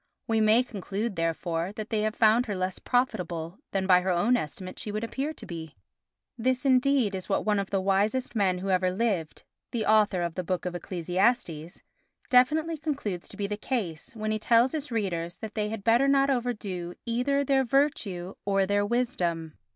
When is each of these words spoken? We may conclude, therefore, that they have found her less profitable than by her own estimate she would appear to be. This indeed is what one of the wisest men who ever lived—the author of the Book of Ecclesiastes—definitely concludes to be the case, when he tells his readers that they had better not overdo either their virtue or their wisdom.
We 0.27 0.41
may 0.41 0.63
conclude, 0.63 1.15
therefore, 1.15 1.73
that 1.75 1.91
they 1.91 2.01
have 2.01 2.15
found 2.15 2.47
her 2.47 2.55
less 2.55 2.79
profitable 2.79 3.59
than 3.69 3.85
by 3.85 4.01
her 4.01 4.09
own 4.09 4.35
estimate 4.35 4.79
she 4.79 4.91
would 4.91 5.03
appear 5.03 5.31
to 5.33 5.45
be. 5.45 5.75
This 6.39 6.65
indeed 6.65 7.13
is 7.13 7.29
what 7.29 7.45
one 7.45 7.59
of 7.59 7.69
the 7.69 7.79
wisest 7.79 8.35
men 8.35 8.57
who 8.57 8.71
ever 8.71 8.89
lived—the 8.89 9.85
author 9.85 10.23
of 10.23 10.33
the 10.33 10.43
Book 10.43 10.65
of 10.65 10.73
Ecclesiastes—definitely 10.73 12.77
concludes 12.79 13.27
to 13.27 13.37
be 13.37 13.45
the 13.45 13.57
case, 13.57 14.15
when 14.15 14.31
he 14.31 14.39
tells 14.39 14.71
his 14.71 14.89
readers 14.91 15.35
that 15.37 15.53
they 15.53 15.69
had 15.69 15.83
better 15.83 16.07
not 16.07 16.31
overdo 16.31 16.95
either 17.05 17.43
their 17.43 17.63
virtue 17.63 18.33
or 18.43 18.65
their 18.65 18.83
wisdom. 18.83 19.53